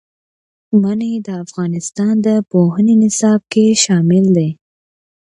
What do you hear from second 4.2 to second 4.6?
دي.